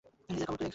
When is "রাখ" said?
0.65-0.69